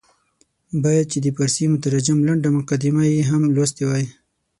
[0.83, 4.05] باید چې د فارسي مترجم لنډه مقدمه یې هم لوستې وای.